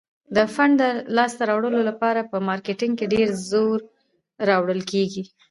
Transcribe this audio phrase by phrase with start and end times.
[0.35, 0.83] د فنډ د
[1.17, 3.77] لاس ته راوړلو لپاره په مارکیټینګ ډیر زور
[4.49, 5.23] راوړل کیږي.